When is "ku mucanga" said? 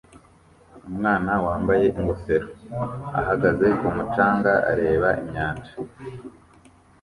3.79-4.51